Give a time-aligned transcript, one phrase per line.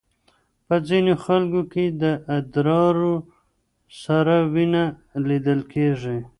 [0.67, 2.03] په ځینو خلکو کې د
[2.37, 2.97] ادرار
[4.03, 4.83] سره وینه
[5.27, 6.17] لیدل کېږي.